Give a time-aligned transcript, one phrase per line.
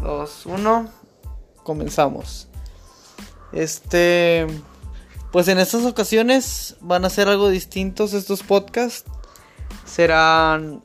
[0.00, 0.92] 2, 1.
[1.62, 2.48] Comenzamos.
[3.52, 4.46] Este.
[5.32, 9.08] Pues en estas ocasiones van a ser algo distintos estos podcasts.
[9.84, 10.82] Serán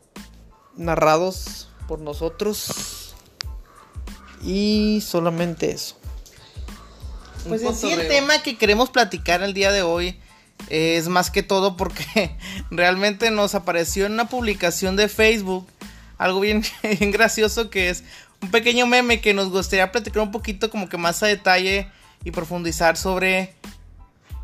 [0.76, 3.16] narrados por nosotros.
[4.44, 5.98] Y solamente eso.
[7.48, 10.20] Pues en sí el tema que queremos platicar el día de hoy
[10.70, 12.36] es más que todo porque
[12.72, 15.68] realmente nos apareció en una publicación de Facebook
[16.18, 18.04] algo bien, bien gracioso que es
[18.42, 21.90] un pequeño meme que nos gustaría platicar un poquito como que más a detalle
[22.24, 23.54] y profundizar sobre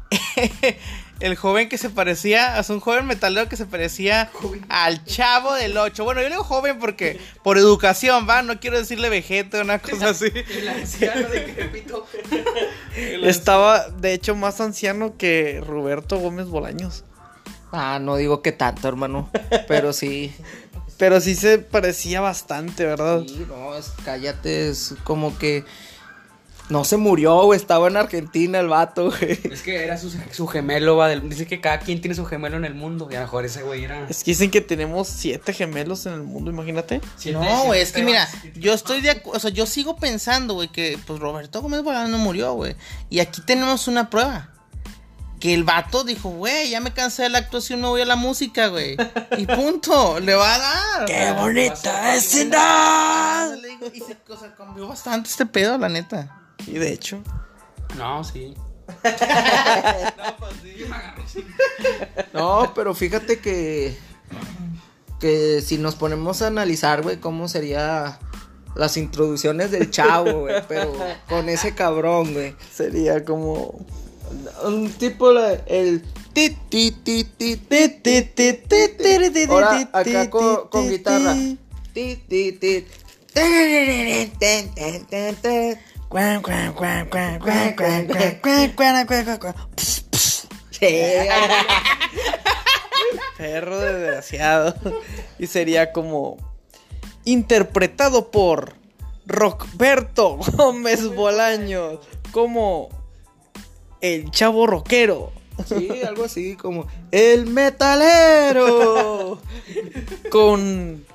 [1.21, 4.31] el joven que se parecía, es un joven metalero que se parecía
[4.69, 6.03] al chavo del 8.
[6.03, 10.09] Bueno, yo digo joven porque por educación, va, no quiero decirle vejete o una cosa
[10.09, 10.31] así.
[10.33, 12.07] El anciano decrépito.
[13.23, 17.03] Estaba, de hecho, más anciano que Roberto Gómez Bolaños.
[17.71, 19.29] Ah, no digo que tanto, hermano.
[19.67, 20.33] Pero sí.
[21.01, 23.23] Pero sí se parecía bastante, ¿verdad?
[23.27, 25.65] Sí, no, es, cállate, es como que.
[26.69, 27.59] No se murió, güey.
[27.59, 29.39] Estaba en Argentina el vato, güey.
[29.51, 31.07] Es que era su, su gemelo, va.
[31.09, 33.09] del- dice que cada quien tiene su gemelo en el mundo.
[33.11, 34.05] Y a lo mejor ese güey era.
[34.09, 37.01] Es que dicen que tenemos siete gemelos en el mundo, imagínate.
[37.17, 40.53] Siete- No, güey, es que mira, yo estoy de acuerdo, o sea, yo sigo pensando,
[40.53, 42.75] güey, que pues Roberto Gómez Bolaños no murió, güey.
[43.09, 44.49] Y aquí tenemos una prueba.
[45.41, 48.15] Que el vato dijo, güey, ya me cansé de la actuación, me voy a la
[48.15, 48.95] música, güey.
[49.39, 51.05] Y punto, le va a dar.
[51.07, 53.49] ¡Qué bonita escena!
[53.91, 56.39] Y se o sea, cambió bastante este pedo, la neta.
[56.67, 57.23] Y de hecho,
[57.97, 58.53] No, sí.
[62.33, 63.97] No, pero fíjate que.
[65.19, 68.19] Que si nos ponemos a analizar, güey, cómo sería
[68.75, 70.61] las introducciones del chavo, güey.
[70.67, 70.93] Pero
[71.27, 72.55] con ese cabrón, güey.
[72.71, 73.87] sería como
[74.63, 75.31] un tipo
[75.67, 76.03] el
[79.49, 81.35] Ahora acá con, con guitarra.
[93.37, 94.75] Perro desgraciado.
[95.39, 96.37] Y sería como
[97.25, 98.75] interpretado por
[99.25, 101.99] Roberto Gómez Bolaños
[102.31, 103.00] como
[104.01, 105.31] el chavo rockero.
[105.65, 109.39] Sí, algo así como el metalero.
[110.31, 111.05] Con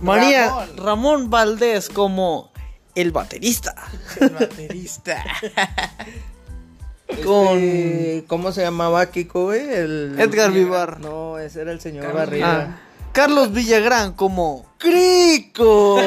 [0.00, 0.76] María Ramón.
[0.76, 2.50] Ramón Valdés como
[2.94, 3.74] el baterista.
[4.20, 5.24] El baterista.
[7.24, 9.68] Con Este, ¿Cómo se llamaba Kiko, güey?
[9.68, 10.16] El...
[10.18, 11.00] Edgar Vivar.
[11.00, 12.60] No, ese era el señor Carlos Barriga.
[12.60, 12.80] Ah,
[13.12, 16.00] Carlos Villagrán como Crico.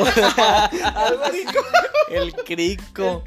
[2.10, 3.24] el Crico.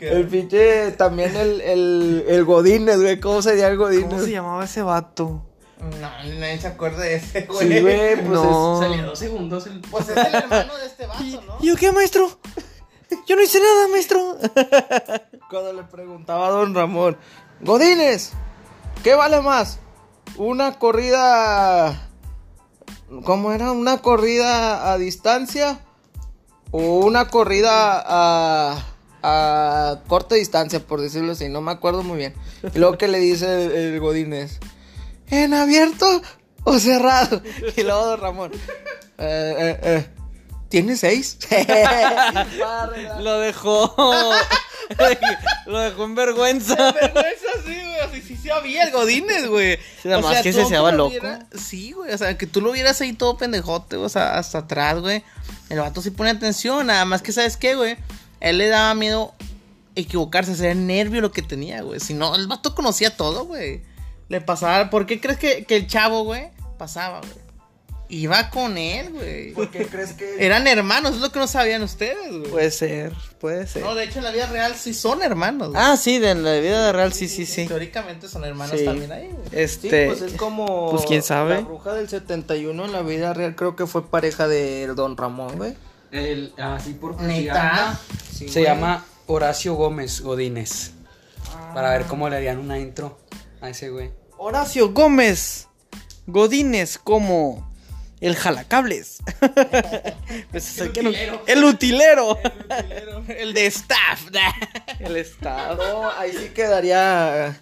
[0.00, 3.18] El pinche, también el, el, el Godínez, güey.
[3.20, 4.10] ¿Cómo sería el Godínez?
[4.10, 5.42] ¿Cómo se llamaba ese vato?
[5.78, 7.68] No, nadie se acuerda de ese, güey.
[7.68, 8.80] Sí, güey, pues No.
[8.80, 9.66] Salía dos segundos.
[9.66, 9.80] El...
[9.80, 11.56] Pues es el hermano de este vato, ¿no?
[11.60, 12.38] ¿Y yo qué, maestro?
[13.26, 14.38] Yo no hice nada, maestro.
[15.32, 17.16] es cuando le preguntaba a don Ramón,
[17.60, 18.32] Godínez,
[19.02, 19.78] ¿qué vale más?
[20.36, 22.05] ¿Una corrida...
[23.24, 23.72] ¿Cómo era?
[23.72, 25.80] ¿Una corrida a distancia?
[26.70, 28.84] ¿O una corrida a...
[29.22, 31.48] a corta distancia, por decirlo así?
[31.48, 32.34] No me acuerdo muy bien.
[32.74, 34.58] Y luego que le dice el, el Godínez,
[35.28, 36.22] ¿en abierto
[36.64, 37.42] o cerrado?
[37.76, 38.52] Y luego don Ramón,
[39.18, 40.06] eh, eh, eh,
[40.68, 41.38] ¿Tiene seis?
[43.20, 43.94] Lo dejó.
[45.66, 46.92] Lo dejó en vergüenza.
[46.92, 47.95] vergüenza, sí, güey.
[48.46, 49.76] Sí había el Godínez, güey.
[50.02, 51.26] Sí, nada más que ese se daba lo loco.
[51.58, 52.12] Sí, güey.
[52.12, 55.24] O sea, que tú lo vieras ahí todo pendejote, o sea, hasta atrás, güey.
[55.68, 56.86] El vato sí pone atención.
[56.86, 57.96] Nada más que, ¿sabes qué, güey?
[58.38, 59.34] Él le daba miedo
[59.96, 61.98] equivocarse, sería nervio lo que tenía, güey.
[61.98, 63.82] Si no, el vato conocía todo, güey.
[64.28, 64.90] Le pasaba.
[64.90, 67.45] ¿Por qué crees que, que el chavo, güey, pasaba, güey?
[68.08, 69.52] Iba con él, güey.
[69.52, 70.36] ¿Por qué crees que.?
[70.44, 72.50] Eran hermanos, es lo que no sabían ustedes, güey.
[72.50, 73.82] Puede ser, puede ser.
[73.82, 75.70] No, de hecho en la vida real sí son hermanos.
[75.70, 75.82] güey.
[75.84, 77.66] Ah, sí, de en la vida real, sí, sí, sí.
[77.66, 78.84] Teóricamente son hermanos Sí.
[78.84, 79.44] también ahí, güey.
[79.50, 80.06] Sí, Este.
[80.06, 80.90] pues es como.
[80.92, 81.54] pues, quién sabe.
[81.56, 85.56] La bruja del 71 en la vida real creo que fue pareja de Don Ramón,
[85.56, 85.74] güey.
[86.12, 87.98] El, así por Neta.
[88.32, 88.64] Sí, Se güey.
[88.66, 90.92] llama Horacio Gómez Godínez.
[91.74, 93.18] Para ver cómo le harían una intro
[93.60, 94.10] a ese güey.
[94.38, 95.66] Horacio Gómez
[96.26, 97.68] Godínez como
[98.20, 99.18] el jalacables.
[100.50, 102.38] Pues es el, no- el utilero.
[103.28, 104.26] El de staff.
[105.00, 105.26] El.
[105.76, 107.60] No, ahí sí quedaría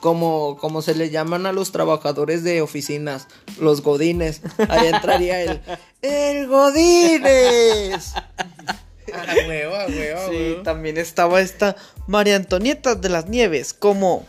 [0.00, 3.26] como, como se le llaman a los trabajadores de oficinas,
[3.58, 4.40] los godines.
[4.68, 5.60] Ahí entraría el.
[6.02, 8.14] ¡El godines!
[8.16, 10.62] A huevo, a huevo, a Sí, huevo.
[10.62, 11.76] también estaba esta
[12.06, 14.26] María Antonieta de las Nieves como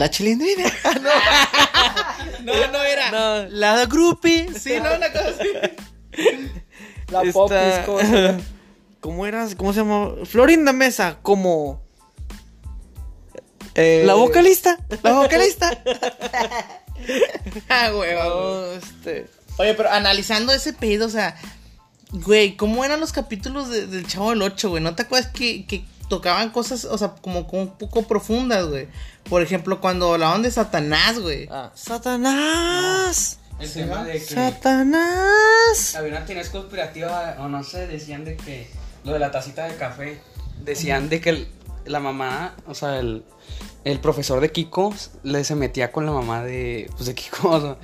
[0.00, 0.64] La chilindrina.
[2.42, 3.10] No, no era.
[3.10, 3.48] No.
[3.50, 4.48] La groupie.
[4.58, 5.48] Sí, no, una cosa así.
[7.10, 8.40] La Esta- popis,
[9.00, 9.54] ¿cómo llama?
[9.58, 10.12] ¿Cómo se llama?
[10.24, 11.82] Florinda Mesa, como.
[13.74, 14.78] Eh, La vocalista.
[15.02, 15.70] La vocalista.
[17.68, 17.90] Ah.
[17.92, 19.26] No, este.
[19.58, 21.34] Oye, pero analizando ese pedo, o sea,
[22.10, 24.82] güey, ¿cómo eran los capítulos de- del Chavo del 8, güey?
[24.82, 28.88] ¿No te acuerdas que, que tocaban cosas, o sea, como, como un poco profundas, güey?
[29.30, 31.48] Por ejemplo, cuando hablaban de Satanás, güey.
[31.50, 33.38] Ah, Satanás.
[33.58, 35.94] El tema de que Satanás.
[35.96, 38.70] había una teoría conspirativa, o no sé, decían de que
[39.04, 40.20] lo de la tacita de café,
[40.64, 41.48] decían de que el-
[41.86, 43.24] la mamá, o sea, el,
[43.84, 47.60] el profesor de Kiko le se metía con la mamá de, pues de Kiko, o
[47.60, 47.76] sea,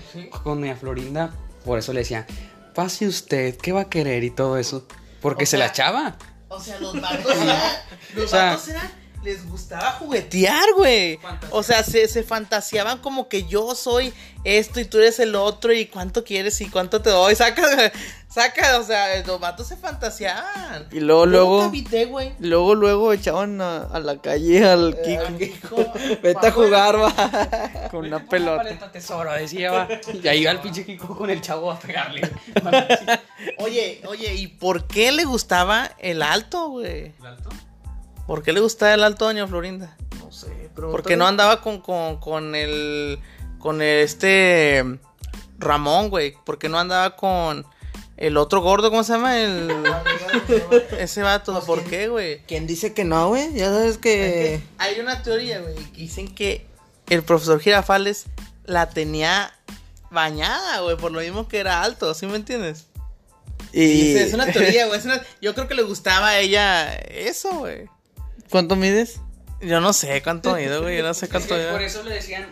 [0.43, 1.33] con doña Florinda,
[1.65, 2.27] por eso le decía,
[2.75, 4.25] pase usted, ¿qué va a querer?
[4.25, 4.87] y todo eso,
[5.21, 6.17] porque O se sea, la echaba.
[6.57, 6.95] O sea, los
[7.43, 7.83] eran,
[8.15, 8.91] los O sea- eran,
[9.27, 11.19] les gustaba juguetear, güey.
[11.51, 14.13] O sea, se, se fantaseaban como que yo soy
[14.45, 17.35] esto y tú eres el otro y cuánto quieres y cuánto te doy.
[17.35, 17.93] Saca,
[18.29, 20.87] saca, o sea, los vatos se fantaseaban.
[20.93, 21.71] Y luego, luego.
[22.09, 22.33] güey.
[22.39, 25.93] Luego, luego echaban a, a la calle al Kiko.
[26.23, 27.89] Vete a jugar, va.
[27.91, 28.63] Con una Una pelota.
[28.63, 29.89] paleta tesoro, decía, va.
[30.23, 32.31] y ahí va el pinche Kiko con el chavo a pegarle.
[33.59, 37.13] Oye, oye, ¿y por qué le gustaba el alto, güey?
[37.19, 37.51] ¿El alto?
[38.27, 39.97] ¿Por qué le gustaba el alto a Doña Florinda?
[40.19, 40.91] No sé, pero.
[40.91, 43.19] Porque no andaba con, con, con el.
[43.59, 44.85] Con este.
[45.59, 46.35] Ramón, güey.
[46.45, 47.65] Porque no andaba con
[48.17, 49.39] el otro gordo, ¿cómo se llama?
[49.39, 49.71] El.
[50.99, 51.63] Ese vato.
[51.65, 52.43] ¿Por qué, güey?
[52.47, 53.53] ¿Quién dice que no, güey?
[53.55, 54.61] Ya sabes que.
[54.79, 55.75] Hay una teoría, güey.
[55.75, 56.67] que Dicen que
[57.09, 58.25] el profesor Girafales
[58.65, 59.53] la tenía
[60.11, 60.97] bañada, güey.
[60.97, 62.87] Por lo mismo que era alto, ¿sí me entiendes?
[63.73, 64.15] Y.
[64.17, 65.01] Es una teoría, güey.
[65.05, 67.89] una- Yo creo que le gustaba a ella eso, güey.
[68.51, 69.21] ¿Cuánto mides?
[69.61, 70.99] Yo no sé cuánto ha ido, güey.
[70.99, 71.73] Yo no sé Es cuánto que ha ido.
[71.73, 72.47] por eso le decían,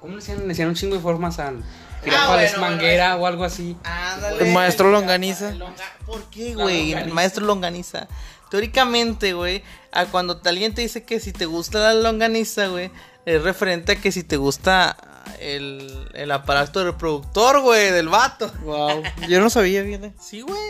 [0.00, 0.38] ¿cómo le decían?
[0.40, 1.62] Le decían un chingo de formas al
[2.06, 3.76] Ah, bueno, manguera o algo así.
[3.82, 4.46] Ándale.
[4.46, 5.52] El maestro Longaniza.
[5.52, 6.80] Longa- ¿Por qué, güey?
[6.82, 7.14] El longaniza.
[7.14, 8.08] maestro longaniza.
[8.50, 12.90] Teóricamente, güey, a cuando alguien te dice que si te gusta la longaniza, güey,
[13.24, 14.96] es referente a que si te gusta
[15.40, 18.52] el, el aparato reproductor, güey, del vato.
[18.64, 19.02] Wow.
[19.28, 20.12] Yo no sabía, fíjate.
[20.20, 20.60] Sí, güey.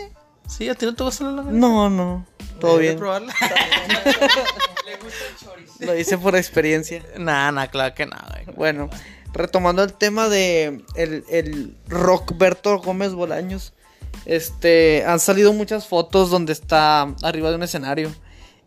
[0.47, 1.59] Sí, a ti no te gusta la longaniza.
[1.67, 2.25] No, no.
[2.59, 2.97] Todo bien.
[2.97, 3.33] probarla.
[4.85, 5.73] Le gusta el chorizo.
[5.85, 7.03] Lo hice por experiencia.
[7.17, 8.15] nah, nah, claro que no,
[8.45, 8.55] güey.
[8.55, 8.89] Bueno,
[9.33, 13.73] retomando el tema de el, el Rockberto Gómez Bolaños.
[14.25, 18.11] Este, han salido muchas fotos donde está arriba de un escenario.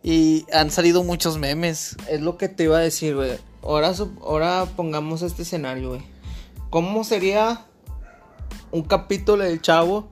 [0.02, 1.96] Y han salido muchos memes.
[2.08, 3.38] Es lo que te iba a decir, güey.
[3.62, 3.93] Ahora,
[4.23, 6.02] ahora pongamos este escenario, güey.
[6.70, 7.64] ¿Cómo sería
[8.70, 10.11] un capítulo del Chavo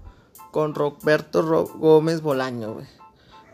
[0.50, 2.86] con Roberto Ro- Gómez Bolaño, güey?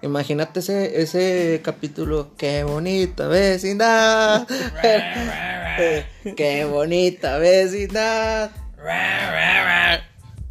[0.02, 2.32] Imagínate ese, ese capítulo.
[2.37, 4.46] Qué bonita vecindad.
[6.37, 8.50] Qué bonita vecindad.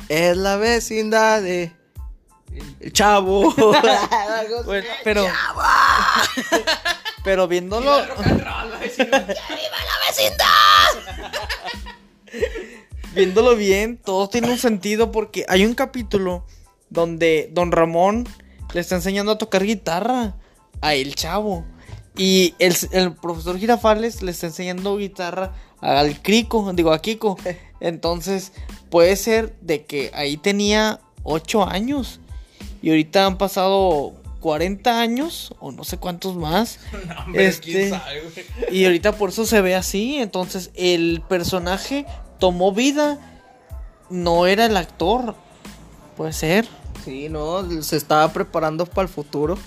[0.09, 1.71] Es la vecindad de
[2.79, 3.53] el Chavo.
[4.65, 5.25] Bueno, pero.
[7.23, 7.91] pero viéndolo.
[13.13, 16.45] Viéndolo bien, todo tiene un sentido porque hay un capítulo
[16.89, 18.27] donde Don Ramón
[18.73, 20.35] le está enseñando a tocar guitarra
[20.81, 21.65] a el chavo.
[22.17, 27.37] Y el, el profesor Girafales le está enseñando guitarra al Crico, digo a Kiko.
[27.79, 28.53] Entonces,
[28.89, 32.19] puede ser de que ahí tenía 8 años.
[32.81, 36.79] Y ahorita han pasado 40 años, o no sé cuántos más.
[37.33, 37.91] este,
[38.71, 40.17] y ahorita por eso se ve así.
[40.17, 42.05] Entonces, el personaje
[42.39, 43.19] tomó vida.
[44.09, 45.35] No era el actor.
[46.17, 46.67] Puede ser.
[47.03, 49.57] Sí, no, se estaba preparando para el futuro.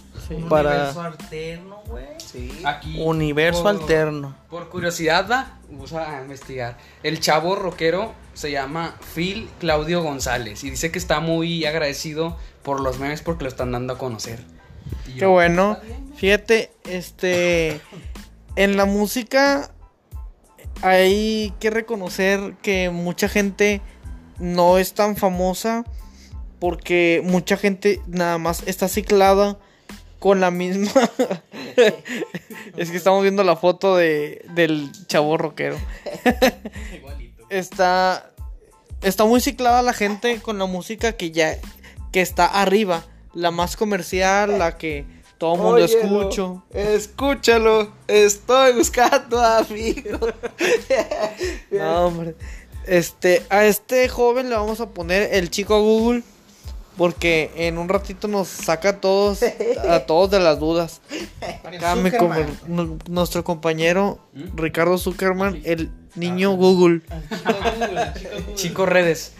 [0.48, 0.70] Para...
[0.70, 2.04] universo alterno, güey.
[2.18, 2.62] Sí.
[2.64, 4.34] Aquí, Universo por- alterno.
[4.48, 6.78] Por curiosidad, va, vamos a investigar.
[7.02, 12.80] El chavo rockero se llama Phil Claudio González y dice que está muy agradecido por
[12.80, 14.40] los memes porque lo están dando a conocer.
[15.06, 15.78] Y Qué yo, bueno.
[16.16, 17.80] Fíjate, este.
[18.56, 19.70] En la música
[20.82, 23.80] hay que reconocer que mucha gente
[24.38, 25.84] no es tan famosa
[26.64, 29.59] porque mucha gente nada más está ciclada
[30.18, 30.90] con la misma.
[32.78, 35.76] es que estamos viendo la foto de, del chavo rockero.
[37.50, 38.33] está.
[39.02, 41.59] Está muy ciclada la gente con la música que ya.
[42.12, 43.04] que está arriba.
[43.35, 45.04] La más comercial, la que
[45.37, 46.62] todo el mundo Óyelo, escucha.
[46.73, 50.18] Escúchalo, estoy buscando amigo.
[51.71, 52.35] No, hombre.
[52.87, 56.23] Este, a este joven le vamos a poner el chico a Google.
[56.96, 59.40] Porque en un ratito nos saca a todos,
[59.88, 61.00] a todos de las dudas.
[61.64, 62.32] Acá mi com-
[62.68, 64.56] nu- nuestro compañero ¿Mm?
[64.56, 67.02] Ricardo Zuckerman, el niño Google.
[68.54, 69.32] Chico redes.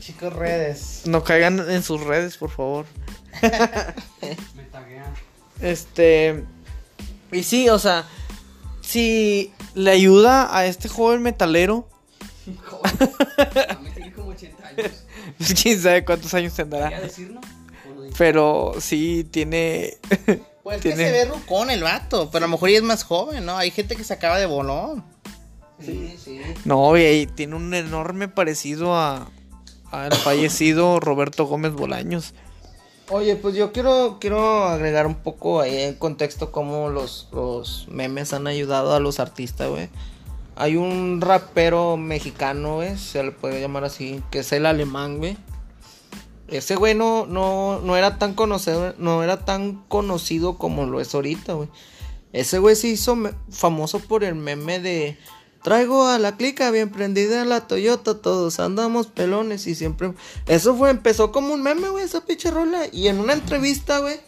[0.00, 1.02] Chicos, redes.
[1.06, 2.86] No caigan en sus redes, por favor.
[3.42, 5.12] Me taguean.
[5.60, 6.44] Este.
[7.30, 8.06] Y sí, o sea,
[8.80, 11.88] si le ayuda a este joven metalero,
[12.66, 15.04] Joder, me tiene como 80 años.
[15.36, 17.00] Pues quién sabe cuántos años ¿Voy a tendrá.
[18.16, 19.96] Pero sí tiene.
[20.68, 23.02] Pues que Tiene- se ve rucón el vato, pero a lo mejor ya es más
[23.02, 23.56] joven, ¿no?
[23.56, 25.02] Hay gente que se acaba de bolón.
[25.82, 26.42] Sí, sí.
[26.66, 29.30] No, y ahí tiene un enorme parecido a
[29.90, 32.34] al fallecido Roberto Gómez Bolaños.
[33.08, 38.34] Oye, pues yo quiero, quiero agregar un poco ahí en contexto cómo los, los memes
[38.34, 39.88] han ayudado a los artistas, güey.
[40.60, 45.38] Hay un rapero mexicano, güey, se le puede llamar así, que es el alemán, güey.
[46.48, 51.14] Ese güey no, no, no era tan conocido, no era tan conocido como lo es
[51.14, 51.68] ahorita, güey.
[52.32, 53.16] Ese güey se hizo
[53.50, 55.16] famoso por el meme de
[55.62, 60.12] Traigo a la clica bien prendida la Toyota, todos andamos pelones y siempre...
[60.46, 62.82] Eso fue, empezó como un meme, güey, esa pinche rola.
[62.90, 64.18] Y en una entrevista, güey,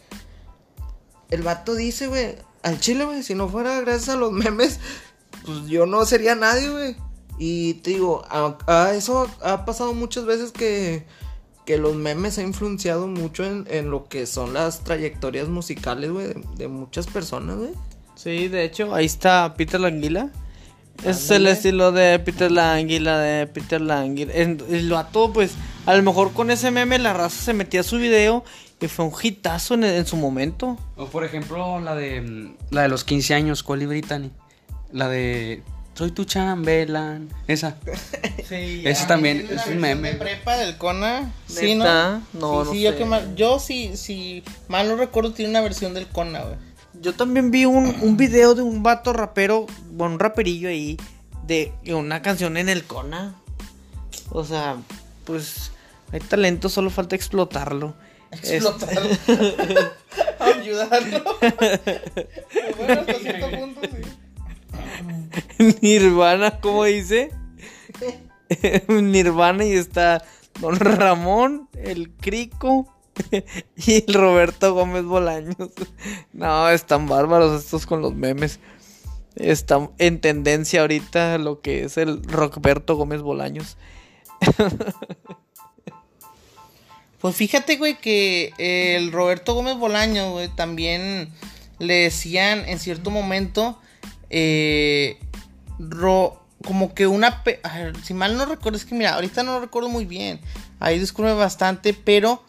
[1.29, 4.79] el vato dice, güey, al chile, güey, si no fuera gracias a los memes,
[5.45, 6.95] pues yo no sería nadie, güey.
[7.37, 11.05] Y te digo, a, a eso ha pasado muchas veces que,
[11.65, 16.27] que los memes han influenciado mucho en, en lo que son las trayectorias musicales, güey,
[16.27, 17.71] de, de muchas personas, güey.
[18.15, 20.31] Sí, de hecho, ahí está Peter Languila.
[21.03, 24.31] Es el estilo de Peter Languila, de Peter Languila.
[24.33, 25.53] El vato, pues,
[25.87, 28.43] a lo mejor con ese meme la raza se metía a su video
[28.79, 30.77] y fue un hitazo en, en su momento.
[30.95, 34.31] O por ejemplo, la de la de los 15 años, Coli Brittany.
[34.91, 37.29] La de Soy tu chambelán.
[37.47, 37.77] Esa.
[38.51, 40.11] Sí, Ese ah, también ¿tiene es un meme.
[40.11, 41.31] de prepa del Cona?
[41.47, 41.73] Sí.
[41.75, 41.85] ¿no?
[41.85, 42.97] No, sí, no sí, yo, sé.
[42.97, 46.55] que mal, yo sí, sí, mal no recuerdo, tiene una versión del Cona, güey.
[47.01, 50.97] Yo también vi un, un video de un vato rapero, bueno, un raperillo ahí,
[51.47, 53.35] de una canción en el Cona.
[54.31, 54.75] O sea,
[55.23, 55.71] pues
[56.11, 57.93] hay talento, solo falta explotarlo.
[58.31, 59.09] Explotarlo.
[60.39, 61.23] Ayudarlo.
[62.77, 64.01] bueno, hasta cierto punto, sí.
[65.81, 67.31] Nirvana, ¿cómo dice?
[68.87, 70.23] Nirvana y está
[70.59, 72.93] Don Ramón, el Crico
[73.75, 75.55] y el Roberto Gómez Bolaños.
[76.33, 78.59] No, están bárbaros estos con los memes.
[79.35, 83.77] Está en tendencia ahorita lo que es el Roberto Gómez Bolaños.
[87.21, 91.29] Pues fíjate, güey, que el Roberto Gómez Bolaño, güey, también
[91.77, 93.79] le decían en cierto momento,
[94.31, 95.19] eh,
[95.77, 97.43] ro- como que una...
[98.03, 100.39] si mal no recuerdo, es que mira, ahorita no lo recuerdo muy bien,
[100.79, 102.43] ahí disculpe bastante, pero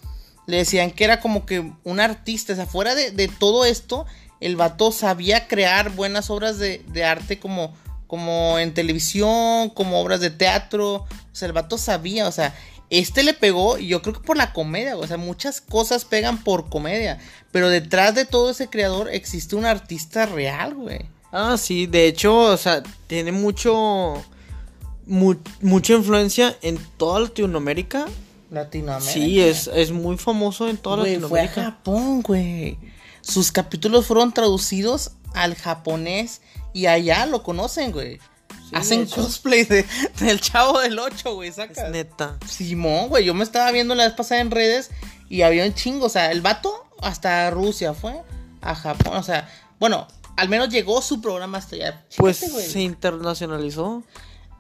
[0.46, 4.06] le decían que era como que un artista, o sea, fuera de, todo esto,
[4.40, 7.74] el vato sabía crear buenas obras de, de arte como,
[8.06, 12.54] como en televisión, como obras de teatro, o sea, el vato sabía, o sea,
[12.90, 16.44] este le pegó, y yo creo que por la comedia, o sea, muchas cosas pegan
[16.44, 17.18] por comedia,
[17.50, 21.08] pero detrás de todo ese creador existe un artista real, güey.
[21.32, 24.22] Ah, sí, de hecho, o sea, tiene mucho.
[25.06, 28.06] mu- mucha influencia en toda Latinoamérica.
[28.50, 29.12] Latinoamérica.
[29.12, 31.62] Sí, es, es muy famoso en toda Güey, fue a Latinoamérica.
[31.64, 32.78] Japón, güey.
[33.22, 36.42] Sus capítulos fueron traducidos al japonés
[36.74, 38.18] y allá lo conocen, güey.
[38.72, 39.84] Hacen cosplay de,
[40.20, 41.86] del chavo del 8, güey, saca.
[41.86, 42.38] Es neta.
[42.48, 44.90] Simón, güey, yo me estaba viendo la vez pasada en redes
[45.28, 48.20] y había un chingo, o sea, el vato hasta Rusia fue,
[48.60, 49.48] a Japón, o sea,
[49.78, 52.04] bueno, al menos llegó su programa hasta allá.
[52.16, 52.66] Pues Chécate, güey.
[52.66, 54.02] se internacionalizó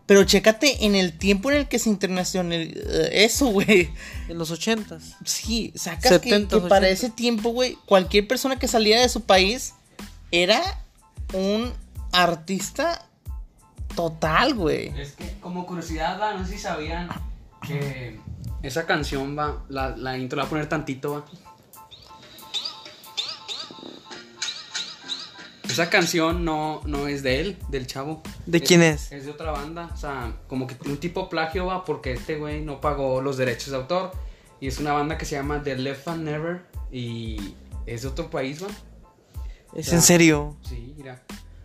[0.06, 2.80] Pero chécate en el tiempo en el que se internacionalizó
[3.12, 3.90] eso, güey.
[4.28, 5.14] en los ochentas.
[5.24, 6.90] Sí, sacas que- 70s, que, para 80s.
[6.92, 9.74] ese tiempo, güey, cualquier persona que saliera de su país
[10.30, 10.60] era
[11.32, 11.72] un
[12.10, 13.06] artista
[13.94, 14.88] total, güey.
[14.98, 17.08] Es que, como curiosidad, va, no sé si sabían
[17.66, 18.18] que
[18.62, 21.24] esa canción va, la, la intro la voy a poner tantito, va.
[25.72, 28.22] Esa canción no, no es de él, del chavo.
[28.46, 29.10] ¿De quién es?
[29.10, 29.90] Es de otra banda.
[29.92, 33.70] O sea, como que un tipo plagio va porque este güey no pagó los derechos
[33.70, 34.12] de autor.
[34.60, 36.62] Y es una banda que se llama The Left and Never.
[36.90, 37.54] Y
[37.86, 38.68] es de otro país, va.
[39.74, 40.56] Es en serio.
[40.62, 41.22] Sí, mira.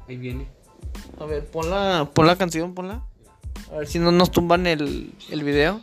[0.07, 0.47] Ahí viene.
[1.19, 3.03] A ver, pon la, pon la canción, ponla.
[3.71, 5.81] A ver si no nos tumban el, el video.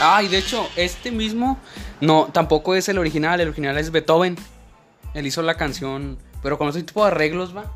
[0.00, 1.58] Ah, y de hecho, este mismo
[2.00, 4.36] no, tampoco es el original, el original es Beethoven.
[5.14, 7.70] Él hizo la canción, pero con ese tipo de arreglos, va.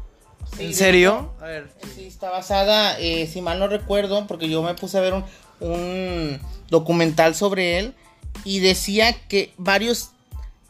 [0.57, 1.33] Sí, ¿En serio?
[1.41, 1.71] A ver.
[1.95, 5.25] Sí, está basada, eh, si mal no recuerdo, porque yo me puse a ver un,
[5.61, 7.95] un documental sobre él
[8.45, 10.11] y decía que varios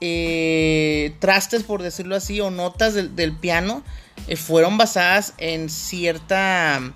[0.01, 3.83] eh, trastes, por decirlo así, o notas del, del piano
[4.27, 6.93] eh, fueron basadas en cierta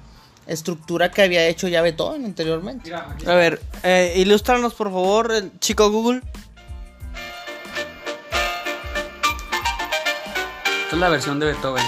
[0.48, 2.92] estructura que había hecho ya Beethoven anteriormente.
[2.94, 6.22] A ver, eh, ilústranos por favor, el chico Google.
[10.84, 11.84] Esta es la versión de Beethoven.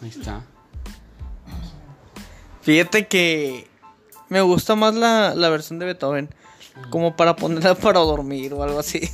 [0.00, 0.42] Ahí está.
[2.62, 3.68] Fíjate que
[4.28, 6.34] me gusta más la, la versión de Beethoven.
[6.90, 9.00] Como para ponerla para dormir o algo así.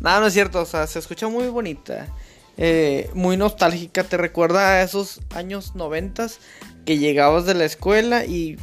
[0.00, 0.60] Nada, no es cierto.
[0.60, 2.08] O sea, se escucha muy bonita.
[2.56, 4.04] eh, muy nostálgica.
[4.04, 6.38] Te recuerda a esos años noventas
[6.84, 8.58] que llegabas de la escuela y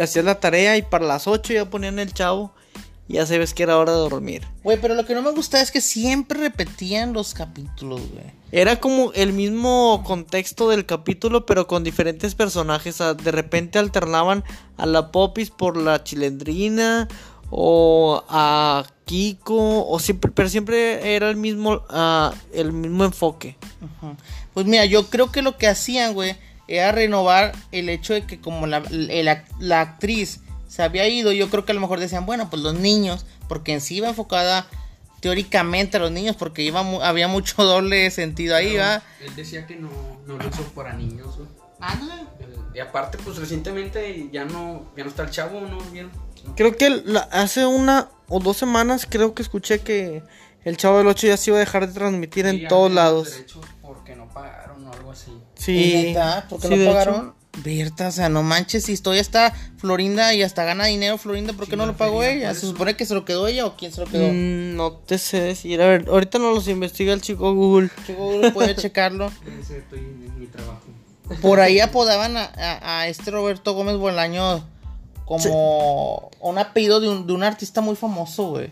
[0.00, 2.52] hacías la tarea y para las 8 ya ponían el chavo.
[3.08, 4.42] Ya sabes que era hora de dormir.
[4.64, 8.24] Güey, pero lo que no me gusta es que siempre repetían los capítulos, güey.
[8.50, 12.98] Era como el mismo contexto del capítulo, pero con diferentes personajes.
[12.98, 14.42] De repente alternaban
[14.76, 17.06] a la Popis por la chilendrina.
[17.50, 19.86] O a Kiko.
[19.88, 23.56] O siempre, pero siempre era el mismo, ah, el mismo enfoque.
[23.80, 24.16] Ujú.
[24.52, 26.34] Pues mira, yo creo que lo que hacían, güey,
[26.66, 31.48] era renovar el hecho de que como la, la- la actriz se había ido, yo
[31.50, 34.66] creo que a lo mejor decían, bueno, pues los niños, porque en sí iba enfocada
[35.20, 39.02] teóricamente a los niños, porque iba mu- había mucho doble sentido ahí, ¿va?
[39.20, 39.88] Él decía que no,
[40.26, 41.48] no lo hizo para niños, güey.
[41.80, 42.22] Ándale.
[42.74, 45.78] Y aparte, pues recientemente ya no, ya no está el chavo, ¿no?
[45.92, 46.10] ¿Vieron?
[46.56, 50.22] Creo que la- hace una o dos semanas creo que escuché que
[50.64, 53.42] el Chavo del 8 ya se iba a dejar de transmitir Sí, en todos lados.
[53.82, 55.30] Porque no pagaron o algo así.
[55.54, 56.14] Sí.
[56.48, 56.90] ¿Por qué sí, no hecho.
[56.92, 57.34] pagaron?
[57.64, 61.64] Berta, o sea, no manches, si todavía está Florinda y hasta gana dinero Florinda, ¿por
[61.64, 62.52] qué Sí, no lo pagó ella?
[62.54, 64.28] ¿Se supone que se lo quedó ella o quién se lo quedó?
[64.28, 65.80] Mm, no te sé decir.
[65.80, 67.88] A ver, ahorita no los investiga el chico Google.
[68.06, 69.30] Chico, puede checarlo.
[69.60, 70.82] Ese estoy en mi trabajo.
[71.40, 74.62] Por ahí apodaban a, a- a este Roberto Gómez Bolaño
[75.24, 78.70] como un apellido de un, de un artista muy famoso, güey.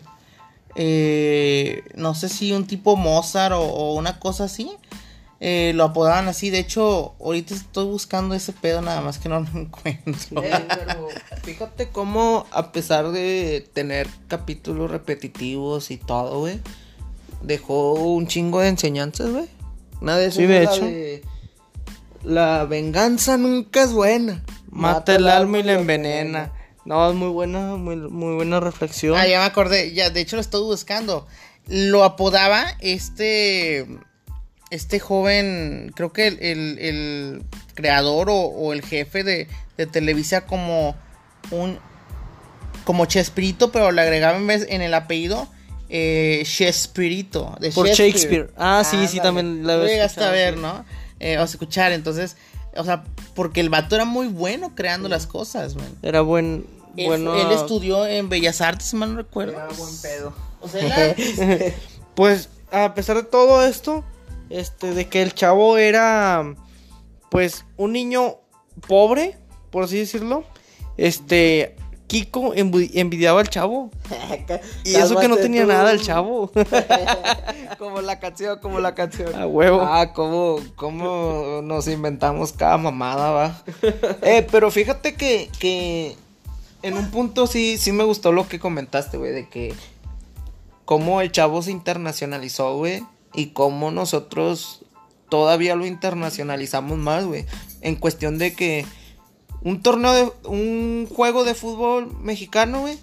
[0.75, 4.71] Eh, no sé si un tipo Mozart o, o una cosa así.
[5.39, 6.49] Eh, lo apodaban así.
[6.49, 10.43] De hecho, ahorita estoy buscando ese pedo, nada más que no lo encuentro.
[10.43, 11.07] Eh, pero
[11.43, 16.59] fíjate cómo, a pesar de tener capítulos repetitivos y todo, güey,
[17.41, 19.47] dejó un chingo de enseñanzas, güey.
[20.01, 20.85] Una de esas Sí, de la hecho.
[20.85, 21.23] de,
[22.23, 24.43] La venganza nunca es buena.
[24.69, 26.51] Mata el alma y la envenena.
[26.85, 29.15] No, es muy buena, muy, muy buena reflexión.
[29.17, 31.25] Ah, ya me acordé, ya, de hecho lo estoy buscando.
[31.67, 33.87] Lo apodaba este.
[34.71, 37.43] Este joven, creo que el, el- el
[37.75, 39.47] creador o, o el jefe de,
[39.77, 40.95] de Televisa como
[41.51, 41.77] un.
[42.83, 45.47] Como Chespirito, pero le agregaba en vez en el apellido
[45.89, 47.55] eh, Chespirito.
[47.59, 48.51] De Por Shakespeare.
[48.57, 50.59] Ah, sí, sí, también la llegaste a ver, sí.
[50.61, 50.85] ¿no?
[51.19, 52.35] Eh, o a escuchar, entonces.
[52.75, 53.03] O sea,
[53.35, 55.87] porque el vato era muy bueno creando las cosas, man.
[56.03, 56.65] Era buen.
[56.97, 59.53] Él, bueno, él estudió en Bellas Artes, si mal no recuerdo.
[59.53, 60.33] Era buen pedo.
[60.61, 61.73] O sea, era-
[62.15, 64.03] Pues, a pesar de todo esto,
[64.49, 66.55] este, de que el chavo era,
[67.29, 68.35] pues, un niño
[68.87, 69.37] pobre,
[69.71, 70.43] por así decirlo,
[70.97, 71.75] este,
[72.07, 73.89] Kiko envi- envidiaba al chavo.
[74.83, 75.67] Y eso que no tenía tú.
[75.69, 76.51] nada el chavo.
[77.79, 79.33] como la canción, como la canción.
[79.35, 79.81] A huevo.
[79.81, 83.63] Ah, cómo, cómo nos inventamos cada mamada, va.
[84.21, 86.15] eh, pero fíjate que, que
[86.83, 89.73] en un punto sí, sí me gustó lo que comentaste, güey, de que
[90.85, 93.03] cómo el chavo se internacionalizó, güey,
[93.35, 94.81] y cómo nosotros
[95.29, 97.45] todavía lo internacionalizamos más, güey.
[97.81, 98.85] En cuestión de que
[99.61, 102.97] un torneo de, un juego de fútbol mexicano, güey.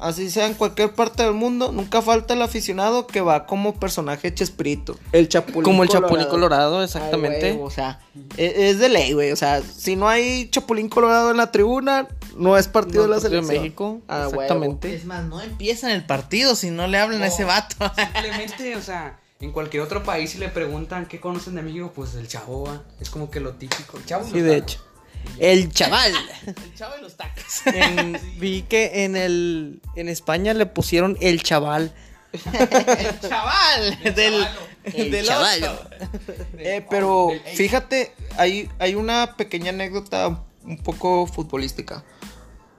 [0.00, 4.32] Así sea en cualquier parte del mundo, nunca falta el aficionado que va como personaje
[4.32, 4.96] Chespirito.
[5.10, 7.50] El Chapulín Como el Chapulín Colorado, Ay, exactamente.
[7.54, 7.98] güey, o sea,
[8.36, 9.32] e- es, de ley, güey.
[9.32, 13.16] O sea, si no hay Chapulín Colorado en la tribuna, no es partido No, de
[13.16, 13.62] la partido de selección.
[13.64, 14.94] México, Ah, exactamente.
[14.94, 17.74] es más, no empiezan el partido si no le hablan a ese vato.
[17.96, 22.14] Simplemente, o sea, en cualquier otro país si le preguntan qué conocen de México, pues
[22.14, 22.82] el chavo, ¿va?
[23.00, 23.96] es como que lo típico.
[23.98, 24.84] El chavo Sí, de hecho.
[25.38, 26.12] El chaval.
[26.46, 27.66] el chavo de los tacos.
[27.66, 31.92] En- vi que en el en España le pusieron el chaval.
[32.32, 34.46] el chaval del,
[34.84, 35.88] El del chaval.
[36.58, 42.04] Eh, pero fíjate, hay, hay una pequeña anécdota un poco futbolística.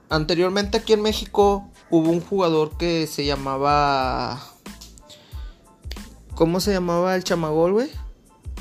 [0.08, 4.49] Anteriormente aquí en México hubo un jugador que se llamaba...
[6.40, 7.90] ¿Cómo se llamaba el chamagol, güey?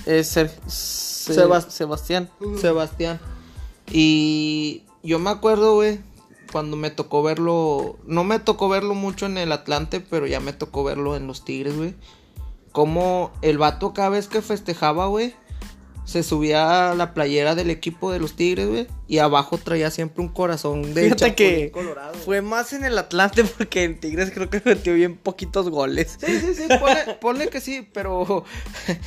[0.06, 2.30] Es Ser- Se- Sebas- Sebastián.
[2.60, 3.22] Sebastián.
[3.90, 6.02] Y yo me acuerdo, güey,
[6.52, 10.52] cuando me tocó verlo, no me tocó verlo mucho en el Atlante, pero ya me
[10.52, 11.96] tocó verlo en los Tigres, güey.
[12.74, 15.34] Como el vato cada vez que festejaba, güey,
[16.10, 20.24] se subía a la playera del equipo de los Tigres, güey, y abajo traía siempre
[20.24, 24.50] un corazón de Fíjate que Colorado, fue más en el Atlante porque en Tigres creo
[24.50, 26.18] que metió bien poquitos goles.
[26.20, 28.44] Sí, sí, sí, ponle, ponle que sí, pero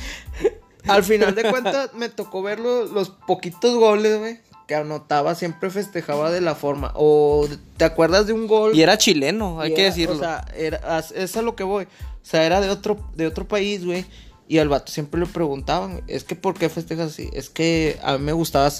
[0.87, 5.69] al final de cuentas me tocó ver los, los poquitos goles, güey, que anotaba, siempre
[5.71, 6.93] festejaba de la forma.
[6.95, 8.73] O te acuerdas de un gol.
[8.73, 10.15] Y era chileno, hay que decirlo.
[10.15, 11.83] O sea, era, es a lo que voy.
[11.83, 14.05] O sea, era de otro, de otro país, güey.
[14.53, 17.27] Y al vato siempre le preguntaban, es que ¿por qué festejas así?
[17.33, 18.71] Es que a mí me gustaba,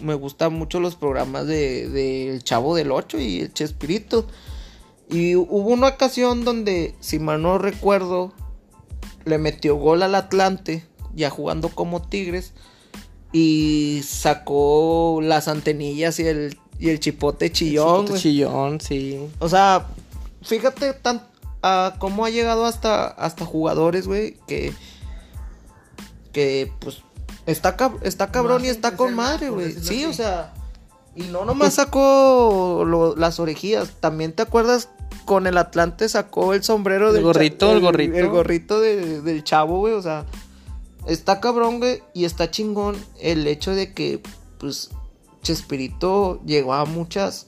[0.00, 4.28] me gustan mucho los programas de, de El Chavo del Ocho y el Chespirito.
[5.10, 8.34] Y hubo una ocasión donde, si mal no recuerdo,
[9.24, 12.52] le metió gol al Atlante, ya jugando como Tigres,
[13.32, 18.20] y sacó las antenillas y el, y el chipote chillón, güey.
[18.22, 19.18] chillón, sí.
[19.40, 19.88] O sea,
[20.42, 21.26] fíjate tan,
[21.64, 24.72] a cómo ha llegado hasta, hasta jugadores, güey, que,
[26.36, 26.98] que pues
[27.46, 29.72] está, cab- está cabrón y está con madre, güey.
[29.72, 30.52] Sí, o sea,
[31.14, 34.90] y no nomás sacó lo- las orejillas, también te acuerdas
[35.24, 38.16] con el Atlante sacó el sombrero El del cha- gorrito, el gorrito.
[38.18, 40.26] el gorrito de- del chavo, güey, o sea,
[41.06, 44.20] está cabrón, güey, y está chingón el hecho de que,
[44.58, 44.90] pues,
[45.42, 47.46] Chespirito llegó a muchas,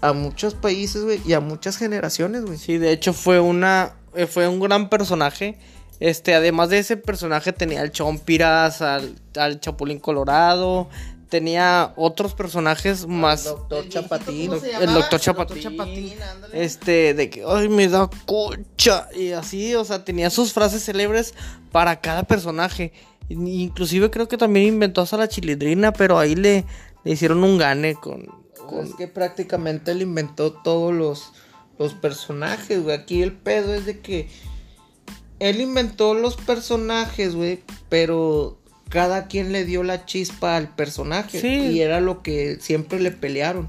[0.00, 2.56] a muchos países, güey, y a muchas generaciones, güey.
[2.56, 5.58] Sí, de hecho fue una eh, fue un gran personaje.
[6.00, 10.88] Este, además de ese personaje tenía al Chompiras, al, al Chapulín Colorado,
[11.30, 14.50] tenía otros personajes más Doctor Chapatín.
[14.50, 15.62] ¿Cómo se el doctor Chapatín.
[15.62, 16.12] Chapatín,
[16.52, 21.34] este de que ay me da concha y así, o sea, tenía sus frases célebres
[21.72, 22.92] para cada personaje.
[23.28, 26.64] In- Inclusive creo que también inventó hasta la chilindrina, pero ahí le,
[27.04, 28.26] le hicieron un gane con,
[28.68, 31.32] con Es que prácticamente él inventó todos los,
[31.78, 32.94] los personajes, güey.
[32.94, 34.28] Aquí el pedo es de que
[35.40, 41.40] él inventó los personajes, güey, pero cada quien le dio la chispa al personaje.
[41.40, 41.72] Sí.
[41.72, 43.68] Y era lo que siempre le pelearon.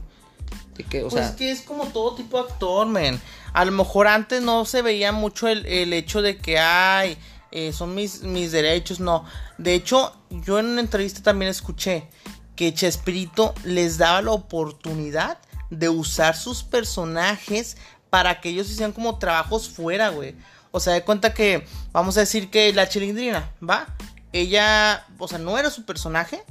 [0.75, 3.19] De que, o Pues sea, es que es como todo tipo de actor, men.
[3.53, 7.17] A lo mejor antes no se veía mucho el, el hecho de que, ay,
[7.51, 9.25] eh, son mis, mis derechos, no.
[9.57, 12.07] De hecho, yo en una entrevista también escuché
[12.55, 17.77] que Chespirito les daba la oportunidad de usar sus personajes
[18.09, 20.35] para que ellos hicieran como trabajos fuera, güey.
[20.77, 23.87] O sea, de cuenta que, vamos a decir que la chilindrina, ¿va?
[24.31, 26.43] Ella, o sea, no era su personaje,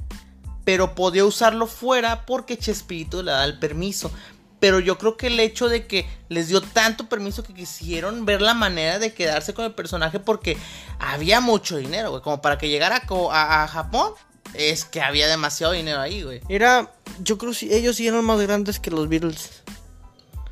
[0.63, 4.11] pero podía usarlo fuera porque Chespirito le da el permiso.
[4.59, 8.41] Pero yo creo que el hecho de que les dio tanto permiso que quisieron ver
[8.41, 10.57] la manera de quedarse con el personaje porque
[10.99, 12.21] había mucho dinero, güey.
[12.21, 14.13] Como para que llegara a, a Japón,
[14.53, 16.41] es que había demasiado dinero ahí, güey.
[16.49, 19.63] Era, yo creo que ellos sí eran más grandes que los Beatles.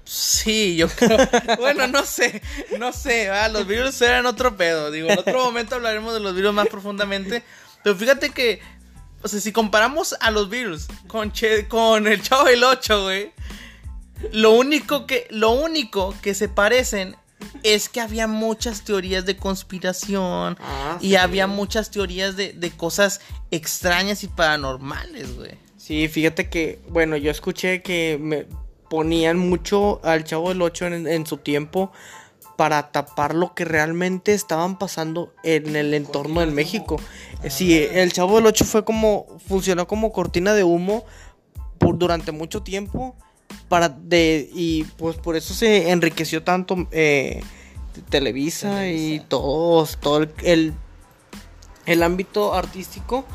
[0.05, 1.17] Sí, yo creo.
[1.59, 2.41] bueno, no sé,
[2.79, 3.47] no sé, ¿va?
[3.49, 4.91] los virus eran otro pedo.
[4.91, 7.43] Digo, en otro momento hablaremos de los virus más profundamente.
[7.83, 8.61] Pero fíjate que,
[9.21, 13.31] o sea, si comparamos a los virus con, Che- con el Chavo del 8, güey,
[14.31, 17.15] lo único que, lo único que se parecen
[17.63, 23.21] es que había muchas teorías de conspiración Ah, y había muchas teorías de, de cosas
[23.51, 25.51] extrañas y paranormales, güey.
[25.77, 28.47] Sí, fíjate que, bueno, yo escuché que me
[28.89, 31.91] ponían mucho al Chavo del 8 en, en su tiempo
[32.55, 36.97] para tapar lo que realmente estaban pasando en el entorno de México.
[37.43, 41.05] Eh, Sí, el Chavo del 8 fue como, funcionó como cortina de humo
[41.77, 43.15] por, durante mucho tiempo
[43.67, 47.41] para de y pues por eso se enriqueció tanto eh,
[48.09, 50.73] Televisa, y todos todo el, el,
[51.85, 53.25] el ámbito artístico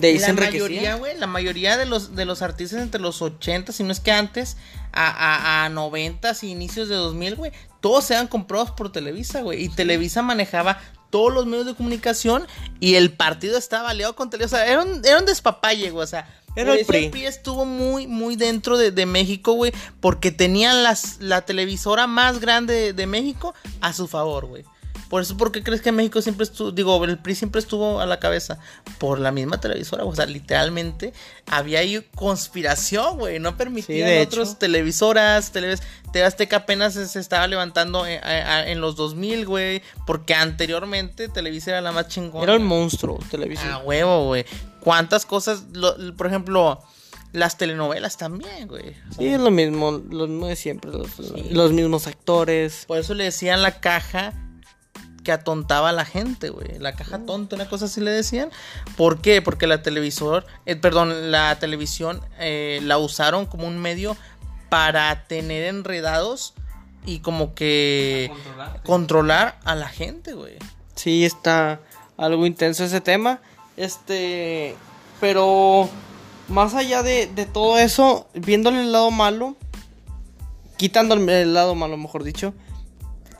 [0.00, 3.72] de ahí la mayoría, güey, la mayoría de los, de los artistas entre los 80,
[3.72, 4.56] si no es que antes,
[4.92, 9.64] a, a, a 90 y inicios de 2000, güey, todos eran comprados por Televisa, güey.
[9.64, 10.80] Y Televisa manejaba
[11.10, 12.46] todos los medios de comunicación
[12.80, 14.56] y el partido estaba aliado con Televisa.
[14.56, 16.04] O sea, era un, era un despapalle, güey.
[16.04, 17.26] O sea, Era por el eso PRI.
[17.26, 22.74] estuvo muy, muy dentro de, de México, güey, porque tenían las, la televisora más grande
[22.74, 24.64] de, de México a su favor, güey.
[25.08, 28.06] Por eso, ¿por qué crees que México siempre estuvo, digo, el PRI siempre estuvo a
[28.06, 28.58] la cabeza?
[28.98, 31.12] Por la misma televisora, o sea, literalmente
[31.46, 35.80] había ahí conspiración, güey, no permitían de otras televisoras, televis
[36.24, 41.80] Azteca apenas se estaba levantando en, a- en los 2000, güey, porque anteriormente Televisa era
[41.80, 42.42] la más chingona.
[42.44, 43.68] Era el monstruo televisión.
[43.70, 44.44] Ah, huevo, güey.
[44.80, 46.82] ¿Cuántas cosas, lo- por ejemplo,
[47.32, 48.88] las telenovelas también, güey?
[49.10, 51.10] O sea, Sí, es lo mismo, lo mismo de siempre, los,
[51.52, 52.84] los mismos actores.
[52.88, 54.32] Por eso le decían la caja
[55.28, 56.78] que atontaba a la gente, güey.
[56.78, 58.48] La caja tonta, una cosa así le decían.
[58.96, 59.42] ¿Por qué?
[59.42, 64.16] Porque la televisor, eh, perdón, la televisión eh, la usaron como un medio
[64.70, 66.54] para tener enredados
[67.04, 68.32] y como que
[68.86, 69.58] Controlar.
[69.64, 70.54] a la gente, güey.
[70.94, 71.80] Sí, está
[72.16, 73.42] algo intenso ese tema.
[73.76, 74.76] Este,
[75.20, 75.90] pero
[76.48, 79.56] más allá de, de todo eso, viéndole el lado malo,
[80.78, 82.54] quitándole el lado malo, mejor dicho,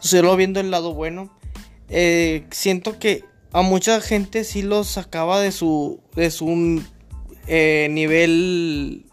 [0.00, 1.30] solo viendo el lado bueno,
[1.88, 6.82] eh, siento que a mucha gente sí los sacaba de su, de su
[7.46, 9.06] eh, nivel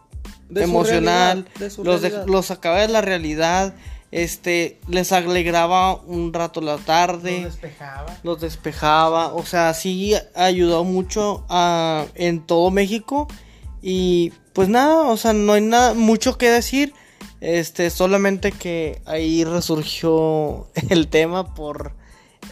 [0.50, 3.74] De su emocional, realidad, de su los, de- los sacaba de la realidad,
[4.12, 8.18] este, les alegraba un rato la tarde despejaba.
[8.24, 13.28] los despejaba, o sea, sí ayudó mucho a, en todo México
[13.82, 16.94] y pues nada, o sea, no hay nada mucho que decir,
[17.42, 21.94] este, solamente que ahí resurgió el tema por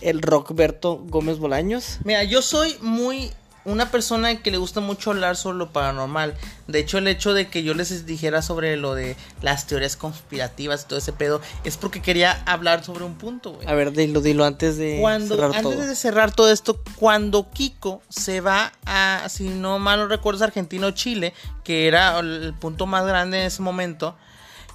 [0.04, 2.00] el Rockberto Gómez Bolaños.
[2.04, 3.32] Mira, yo soy muy
[3.66, 6.36] una persona que le gusta mucho hablar sobre lo paranormal.
[6.68, 10.84] De hecho, el hecho de que yo les dijera sobre lo de las teorías conspirativas
[10.84, 13.68] y todo ese pedo es porque quería hablar sobre un punto, güey.
[13.68, 15.88] A ver, dilo, dilo antes de Cuando, cerrar antes todo.
[15.88, 20.42] de cerrar todo esto, cuando Kiko se va a, si no mal no recuerdo, es
[20.44, 24.16] Argentina o Chile, que era el punto más grande en ese momento,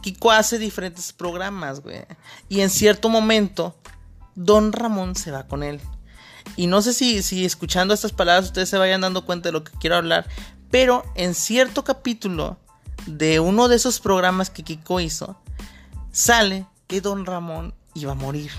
[0.01, 2.05] Kiko hace diferentes programas, güey.
[2.49, 3.75] Y en cierto momento,
[4.39, 5.81] Don Ramón se va con él.
[6.55, 9.65] Y no sé si, si escuchando estas palabras ustedes se vayan dando cuenta de lo
[9.65, 10.29] que quiero hablar,
[10.71, 12.57] pero en cierto capítulo
[13.07, 15.37] de uno de esos programas que Kiko hizo,
[16.13, 18.53] sale que Don Ramón iba a morir.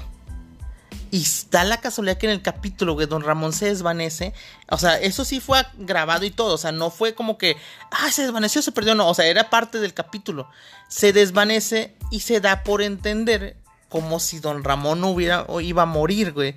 [1.11, 4.33] Y da la casualidad que en el capítulo que Don Ramón se desvanece,
[4.69, 7.55] o sea, eso sí fue grabado y todo, o sea, no fue como que,
[7.89, 10.49] ah, se desvaneció, se perdió, no, o sea, era parte del capítulo.
[10.89, 13.55] Se desvanece y se da por entender
[13.89, 16.56] como si Don Ramón no hubiera o iba a morir, güey.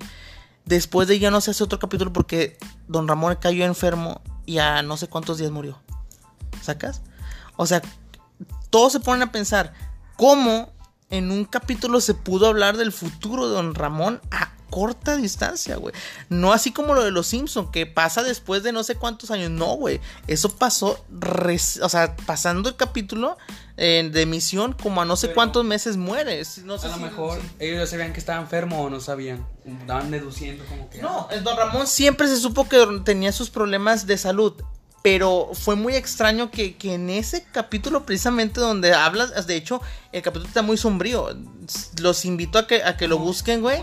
[0.65, 4.81] Después de ya no se hace otro capítulo porque Don Ramón cayó enfermo y a
[4.81, 5.79] no sé cuántos días murió.
[6.61, 7.01] ¿Sacas?
[7.57, 7.81] O sea,
[8.69, 9.73] todos se ponen a pensar
[10.15, 10.71] cómo
[11.09, 15.93] en un capítulo se pudo hablar del futuro de Don Ramón a corta distancia, güey.
[16.29, 19.51] No así como lo de los Simpson que pasa después de no sé cuántos años.
[19.51, 20.01] No, güey.
[20.25, 21.05] Eso pasó,
[21.81, 23.37] o sea, pasando el capítulo
[23.77, 26.59] eh, de emisión como a no sé Pero- cuántos meses mueres.
[26.59, 28.99] No sé A lo si- mejor si- ellos ya sabían que estaba enfermo o no
[28.99, 29.45] sabían.
[29.65, 31.01] Estaban deduciendo como que.
[31.01, 34.53] No, el Don Ramón siempre se supo que tenía sus problemas de salud.
[35.01, 39.81] Pero fue muy extraño que, que en ese capítulo, precisamente donde hablas, de hecho,
[40.13, 41.27] el capítulo está muy sombrío.
[41.99, 43.81] Los invito a que, a que lo busquen, güey.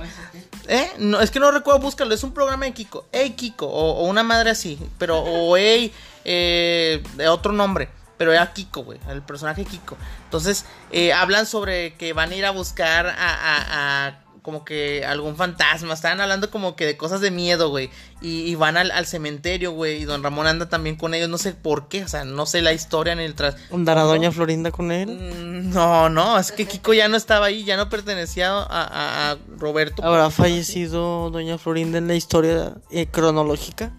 [0.66, 0.90] ¿Eh?
[0.98, 2.14] No, es que no recuerdo buscarlo.
[2.14, 3.04] Es un programa de Kiko.
[3.12, 3.66] Hey Kiko.
[3.66, 4.78] O, o una madre así.
[4.96, 5.92] Pero, o hey,
[6.24, 7.90] eh, de otro nombre.
[8.20, 9.00] Pero era Kiko, güey.
[9.08, 9.96] El personaje Kiko.
[10.24, 15.06] Entonces, eh, hablan sobre que van a ir a buscar a, a- a como que
[15.06, 15.94] algún fantasma.
[15.94, 17.88] Estaban hablando como que de cosas de miedo, güey.
[18.20, 20.02] Y, y van al, al cementerio, güey.
[20.02, 21.30] Y don Ramón anda también con ellos.
[21.30, 22.04] No sé por qué.
[22.04, 23.56] O sea, no sé la historia ni el tras.
[23.72, 25.08] ¿Andará Doña Florinda con él?
[25.08, 29.30] Mm, No, no, es que Kiko ya no estaba ahí, ya no pertenecía a, a-
[29.32, 30.04] a Roberto.
[30.04, 33.92] ¿Habrá fallecido Doña Florinda en la historia eh, cronológica?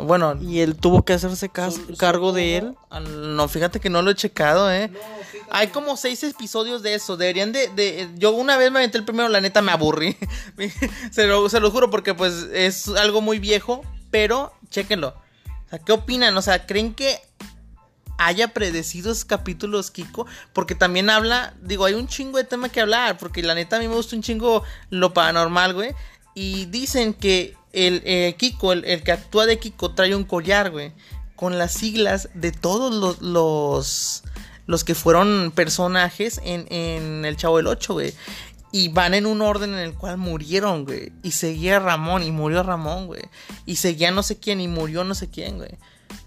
[0.00, 0.36] No, bueno.
[0.40, 1.50] Y él tuvo que hacerse
[1.98, 2.74] cargo de él.
[3.10, 4.90] No, fíjate que no lo he checado, eh.
[5.50, 7.16] Hay como seis episodios de eso.
[7.16, 10.16] Deberían de, de- Yo una vez me aventé el primero, la neta me aburrí.
[11.10, 13.82] se, lo, se lo juro porque pues es algo muy viejo.
[14.10, 15.08] Pero, chéquenlo.
[15.08, 16.36] O sea, ¿qué opinan?
[16.36, 17.20] O sea, ¿creen que
[18.18, 20.26] haya predecido esos capítulos, Kiko?
[20.52, 23.78] Porque también habla, digo, hay un chingo de tema que hablar, porque la neta a
[23.78, 25.94] mí me gusta un chingo lo paranormal, güey.
[26.34, 30.70] Y dicen que el eh, Kiko, el, el que actúa de Kiko, trae un collar,
[30.70, 30.92] güey,
[31.36, 34.22] con las siglas de todos los, los,
[34.66, 38.14] los que fueron personajes en, en El Chavo del 8, güey.
[38.72, 41.12] Y van en un orden en el cual murieron, güey.
[41.22, 43.22] Y seguía Ramón y murió Ramón, güey.
[43.66, 45.70] Y seguía no sé quién y murió no sé quién, güey.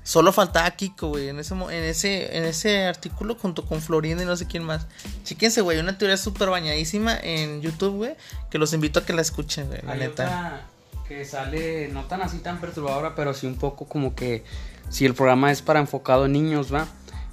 [0.03, 4.25] Solo faltaba Kiko, güey, en ese, en ese, en ese artículo junto con Florinda y
[4.25, 4.87] no sé quién más.
[5.23, 8.15] Chíquense, güey, una teoría súper bañadísima en YouTube, güey,
[8.49, 10.23] que los invito a que la escuchen, güey, la neta.
[10.23, 10.72] otra
[11.07, 14.43] que sale no tan así tan perturbadora, pero sí un poco como que
[14.89, 16.87] si el programa es para enfocado en niños, va.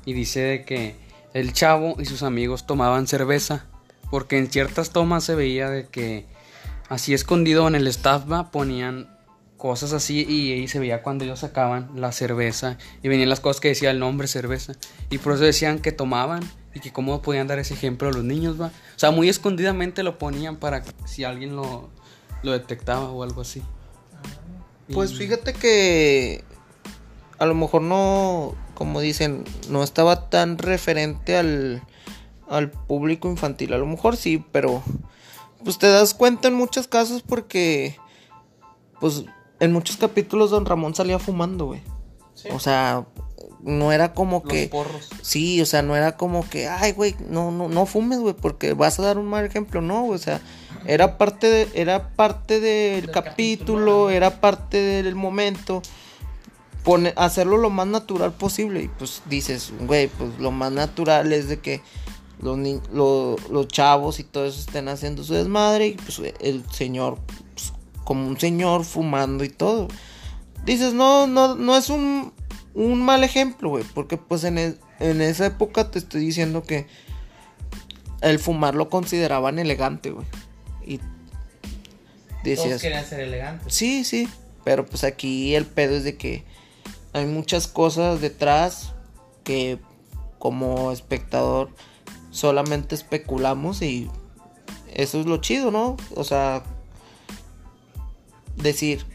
[0.04, 0.96] Y dice de que
[1.34, 3.66] el chavo y sus amigos tomaban cerveza,
[4.10, 6.26] porque en ciertas tomas se veía de que
[6.88, 9.08] así escondido en el staff va ponían
[9.56, 13.60] cosas así y ahí se veía cuando ellos sacaban la cerveza y venían las cosas
[13.60, 14.72] que decía el nombre cerveza.
[15.10, 16.42] Y por eso decían que tomaban
[16.74, 20.04] y que cómo podían dar ese ejemplo a los niños va o sea muy escondidamente
[20.04, 21.90] lo ponían para si alguien lo,
[22.42, 23.62] lo detectaba o algo así
[24.92, 26.44] Pues Y- fíjate que
[27.38, 31.82] a lo mejor no, como dicen, no estaba tan referente al,
[32.48, 33.72] al público infantil.
[33.72, 34.82] A lo mejor sí, pero
[35.64, 37.96] pues te das cuenta en muchos casos porque
[39.00, 39.24] pues
[39.60, 41.82] en muchos capítulos Don Ramón salía fumando, güey.
[42.52, 43.06] O sea,
[43.62, 45.08] no era como Los que porros.
[45.22, 48.72] Sí, o sea, no era como que, ay, güey, no, no, no fumes, güey, porque
[48.74, 50.40] vas a dar un mal ejemplo, no, güey, o sea,
[50.86, 55.82] era parte de, era parte del Del capítulo, capítulo, era parte del momento,
[56.84, 61.48] pone, hacerlo lo más natural posible, y pues dices, güey, pues lo más natural es
[61.48, 61.82] de que
[62.40, 66.64] los, ni- lo- los chavos y todo eso estén haciendo su desmadre, y pues el
[66.72, 67.18] señor,
[67.54, 67.72] pues,
[68.04, 69.88] como un señor fumando y todo.
[70.64, 72.32] Dices, no, no, no es un,
[72.74, 73.84] un mal ejemplo, güey.
[73.94, 76.86] Porque pues en, en esa época te estoy diciendo que
[78.20, 80.26] el fumar lo consideraban elegante, güey.
[80.84, 81.08] Y Todos
[82.42, 83.74] decías, querían ser elegantes.
[83.74, 84.28] sí, sí.
[84.64, 86.44] Pero pues aquí el pedo es de que
[87.12, 88.92] hay muchas cosas detrás
[89.42, 89.78] que
[90.38, 91.70] como espectador
[92.30, 94.10] solamente especulamos y
[94.92, 95.96] eso es lo chido, ¿no?
[96.14, 96.62] O sea,
[98.56, 99.06] decir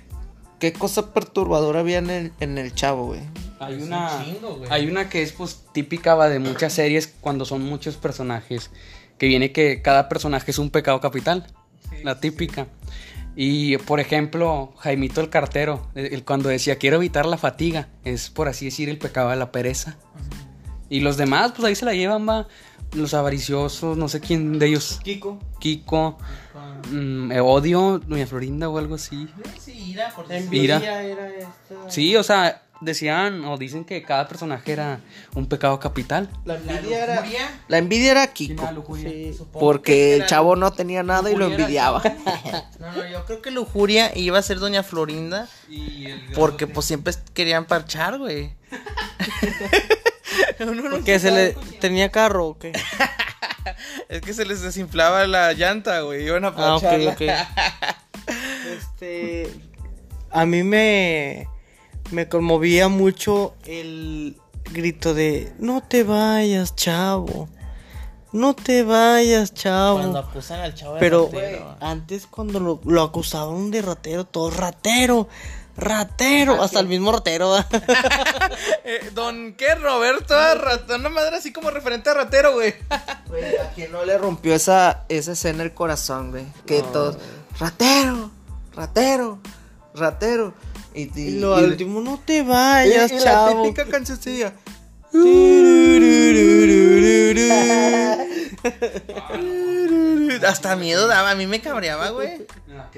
[0.60, 3.22] qué cosa perturbadora había en el, en el chavo, güey.
[3.60, 7.14] Hay Es un una, chingo, hay una que es pues típica va, de muchas series
[7.22, 8.72] cuando son muchos personajes.
[9.18, 11.48] Que viene que cada personaje es un pecado capital.
[12.04, 12.68] la típica.
[13.36, 18.30] Y por ejemplo, Jaimito el cartero, el, el cuando decía quiero evitar la fatiga, es
[18.30, 19.98] por así decir el pecado de la pereza.
[20.90, 22.48] Y los demás, pues ahí se la llevan, va.
[22.94, 25.00] Los avariciosos, no sé quién de ellos.
[25.04, 25.40] Kiko.
[25.60, 26.18] Kiko,
[26.92, 29.28] mm, Odio, Doña Florinda o algo así.
[29.60, 30.32] Sí, Ira, por.
[30.32, 31.90] Envidia era esta.
[31.90, 35.02] Sí, o sea, decían o dicen que cada personaje era
[35.34, 36.30] un pecado capital.
[36.46, 37.26] La La envidia era.
[37.68, 38.96] La envidia era ¿Quién Kiko.
[38.96, 39.36] Sí.
[39.52, 42.02] Porque el chavo no tenía nada y lo envidiaba.
[42.80, 45.48] No, no, yo creo que lujuria iba a ser Doña Florinda.
[45.68, 48.54] Y el Porque pues siempre querían parchar, güey.
[50.92, 52.72] Porque se le tenía carro o qué.
[54.10, 56.26] Es que se les desinflaba la llanta, güey.
[56.26, 57.12] Iban a Ah, ok, parcharla.
[57.12, 57.22] ok.
[58.78, 59.50] Este.
[60.30, 61.48] A mí me.
[62.12, 64.38] Me conmovía mucho el
[64.72, 67.50] grito de: No te vayas, chavo.
[68.32, 70.00] No te vayas, chavo.
[70.00, 71.78] Cuando acusan al chavo de Pero ratero.
[71.80, 75.30] antes cuando lo, lo acusaban de ratero, todo ratero,
[75.78, 77.56] ratero, hasta el mismo ratero.
[78.88, 79.74] Eh, don, ¿qué?
[79.76, 82.76] Roberto, ratón, una madre así como referente a ratero, güey.
[83.28, 86.46] Güey, ¿a quién no le rompió esa, esa escena el corazón, güey?
[86.68, 87.18] Que todos,
[87.60, 88.30] ratero,
[88.76, 89.40] ratero,
[89.96, 90.54] ratero.
[90.96, 93.58] Y, y- y lo y- al último, no te vayas, y chavo.
[93.58, 94.54] la típica cancioncilla.
[100.48, 102.46] Hasta miedo daba, a mí me cabreaba, güey.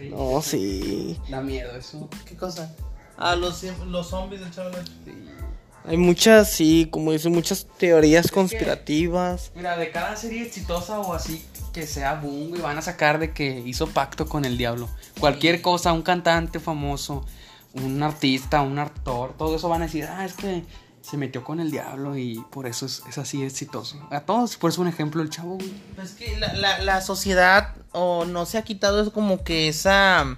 [0.10, 1.20] No, sí.
[1.30, 2.10] Da miedo eso.
[2.26, 2.74] ¿Qué cosa?
[3.18, 4.70] Ah, los, los zombies del chavo.
[5.86, 9.52] Hay muchas, sí, como dicen, muchas teorías conspirativas.
[9.56, 13.32] Mira, de cada serie exitosa o así que sea boom, güey, van a sacar de
[13.32, 14.90] que hizo pacto con el diablo.
[15.20, 17.26] Cualquier cosa, un cantante famoso,
[17.84, 20.64] un artista, un actor, todo eso van a decir, ah, es que
[21.02, 24.06] se metió con el diablo y por eso es, es así exitoso.
[24.12, 25.72] A todos, por eso un ejemplo el chavo, güey.
[25.96, 30.38] Pues que la, la, la sociedad o no se ha quitado es como que esa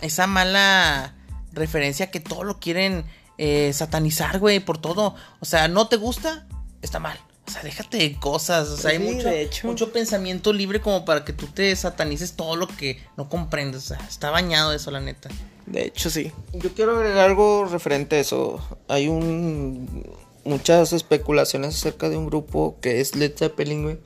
[0.00, 1.14] esa mala
[1.52, 3.04] referencia que todo lo quieren
[3.38, 5.14] eh, satanizar, güey, por todo.
[5.40, 6.46] O sea, no te gusta,
[6.82, 7.18] está mal.
[7.46, 8.68] O sea, déjate de cosas.
[8.68, 9.66] O sea, hay Sí, mucho, hecho.
[9.66, 13.84] mucho pensamiento libre como para que tú te satanices todo lo que no comprendes.
[13.84, 15.30] O sea, está bañado eso, la neta.
[15.66, 16.32] De hecho, sí.
[16.52, 18.60] Yo quiero agregar algo referente a eso.
[18.88, 20.04] Hay un
[20.44, 24.00] muchas especulaciones acerca de un grupo que es Led Zeppelin.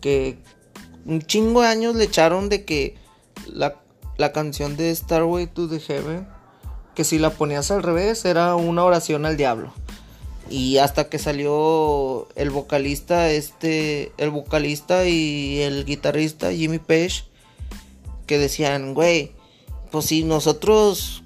[0.00, 0.38] Que
[1.04, 2.96] un chingo de años le echaron de que
[3.46, 3.80] la,
[4.16, 6.26] la canción de Starway to the Heaven,
[6.94, 9.72] que si la ponías al revés era una oración al diablo.
[10.50, 17.24] Y hasta que salió el vocalista, este, el vocalista y el guitarrista Jimmy Page,
[18.26, 19.32] que decían, güey,
[19.92, 21.22] pues si nosotros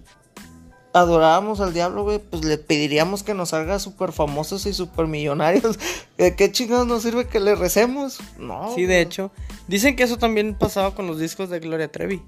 [0.92, 5.78] adorábamos al diablo, güey, pues le pediríamos que nos haga súper famosos y súper millonarios.
[6.18, 8.18] ¿De qué chingados nos sirve que le recemos?
[8.38, 8.74] No.
[8.74, 9.30] Sí, de hecho.
[9.68, 12.22] Dicen que eso también pasaba con los discos de Gloria Trevi.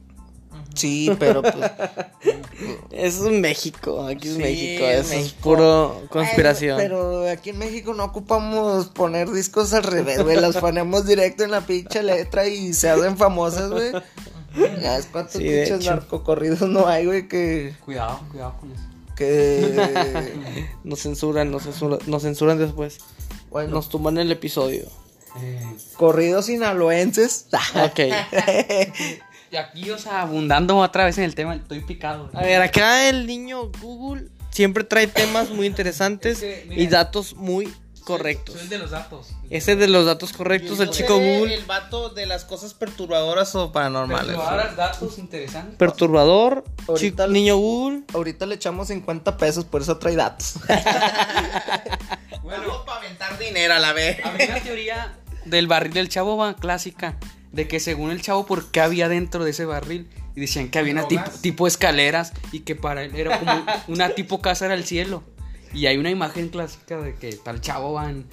[0.75, 1.55] Sí, pero pues.
[2.93, 6.79] Eso es México, aquí es Sí, México, es eso es puro conspiración.
[6.79, 10.37] Ay, pero aquí en México no ocupamos poner discos al revés, güey.
[10.37, 13.93] Las ponemos directo en la pinche letra y se hacen famosas, güey.
[14.81, 17.75] Ya es cuántos Sí, pinches narcocorridos no hay, güey, que.
[17.85, 18.83] Cuidado, cuidado con eso.
[19.17, 20.69] que.
[20.85, 22.99] Nos censuran, nos censuran, nos censuran después.
[23.51, 24.87] bueno, Nos tumban el episodio.
[25.43, 25.63] Eh,
[25.97, 27.47] corridos sinaloenses.
[27.85, 28.01] Ok.
[29.51, 32.31] y aquí, o sea, abundando otra vez en el tema, estoy picado.
[32.35, 36.83] A ver, acá el niño Google siempre trae temas muy interesantes Es que, mira.
[36.83, 37.73] y datos muy
[38.09, 38.55] correctos.
[38.55, 39.29] Soy el de los datos.
[39.51, 41.55] Ese de los datos correctos, el chico Google.
[41.55, 44.35] El vato de las cosas perturbadoras o paranormales.
[44.37, 45.77] Ahora datos interesantes.
[45.77, 48.03] Perturbador, Ahorita- chico- niño Google.
[48.15, 50.55] Ahorita le echamos 50 pesos, por eso trae datos.
[52.43, 54.25] Bueno, para aventar dinero a la vez.
[54.25, 57.17] Había una teoría del barril del chavo va clásica.
[57.53, 60.09] De que según el chavo, ¿por qué había dentro de ese barril?
[60.35, 64.11] Y decían que había una tipo, tipo escaleras y que para él era como una
[64.11, 65.23] tipo casa era el cielo.
[65.73, 68.27] Y hay una imagen clásica de que tal chavo va en,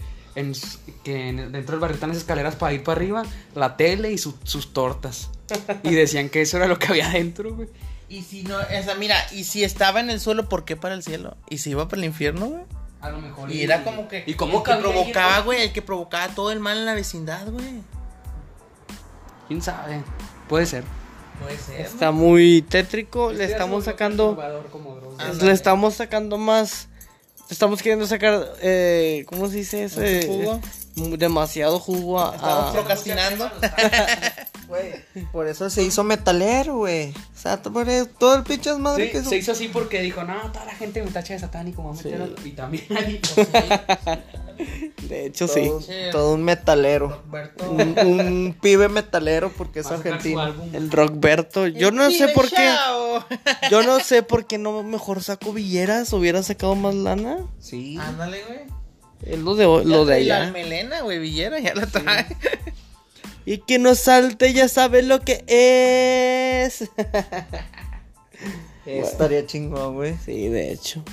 [1.04, 3.24] que en- dentro del barril están las escaleras para ir para arriba,
[3.54, 5.30] la tele y su- sus tortas.
[5.84, 7.70] Y decían que eso era lo que había dentro, güey.
[8.10, 10.94] Y si no, o sea, mira, y si estaba en el suelo, ¿por qué para
[10.96, 11.38] el cielo?
[11.50, 12.64] ¿Y si iba para el infierno, güey?
[13.02, 13.52] A lo mejor.
[13.52, 14.24] Y era como que.
[14.26, 15.62] ¿Y cómo el que provocaba, güey?
[15.64, 17.82] El que provocaba todo el mal en la vecindad, güey.
[19.48, 20.04] ¿Quién sabe?
[20.50, 20.84] Puede ser.
[21.42, 21.82] Puede ser.
[21.82, 23.32] Está muy tétrico.
[23.32, 24.38] Le estamos sacando.
[25.42, 26.88] Le estamos sacando más.
[27.50, 28.54] Estamos queriendo sacar.
[28.62, 30.28] Eh, ¿Cómo se dice ese?
[30.28, 30.62] ¿Mucho jugo?
[30.96, 32.36] mu- Demasiado jugo a.
[32.36, 33.52] Estamos procrastinando.
[34.68, 34.94] Güey,
[35.32, 37.12] por eso se hizo metalero, güey.
[37.12, 39.30] O sea, por eso- todo el pinche Sí, que hizo.
[39.30, 42.04] se hizo así porque dijo, no, toda la gente me tacha de satánico, vamos a
[42.06, 42.36] meterlo".
[42.44, 43.22] Y también ahí.
[45.10, 45.94] De hecho, todo, sí.
[46.12, 47.24] todo un metalero.
[47.70, 50.54] Un, un pibe metalero porque es argentino.
[50.74, 51.68] El Rockberto.
[51.68, 52.74] Yo no sé por qué.
[53.72, 56.12] Yo no sé por qué no mejor saco Villeras.
[56.14, 57.38] Hubiera sacado más lana.
[57.60, 57.98] Sí.
[58.00, 58.60] Ándale, güey.
[59.24, 60.52] Es lo de, lo de Y La allá.
[60.52, 62.26] melena, güey, Villera, ya la trae.
[63.48, 66.90] Y que no salte, ya sabe lo que es.
[68.88, 70.16] Estaría chingón, güey.
[70.24, 71.04] Sí, de hecho.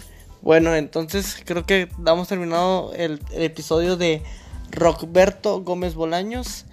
[0.42, 4.22] Bueno, entonces creo que damos terminado el, el episodio de
[4.70, 6.66] Rockberto Gómez Bolaños.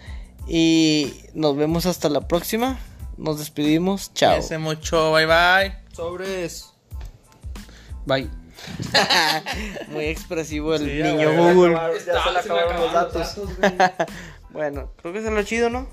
[0.47, 2.79] Y nos vemos hasta la próxima.
[3.17, 4.11] Nos despedimos.
[4.13, 4.31] Chao.
[4.31, 5.75] Cuídense mucho, bye bye.
[5.93, 6.73] Sobres.
[8.05, 8.29] Bye.
[9.89, 11.75] Muy expresivo el Sí, niño Google.
[12.05, 13.35] ya se le acabaron los datos.
[14.51, 15.87] Bueno, creo que es lo chido, ¿no?